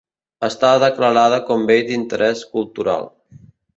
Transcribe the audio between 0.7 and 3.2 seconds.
declarada com Bé d'Interés Cultural.